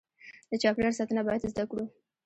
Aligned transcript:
د 0.49 0.53
چاپیریال 0.61 0.93
ساتنه 0.99 1.21
باید 1.27 1.49
زده 1.53 1.63
کړو. 1.69 1.83